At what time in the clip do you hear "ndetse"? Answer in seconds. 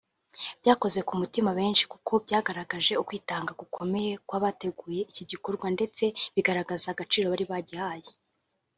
5.75-6.03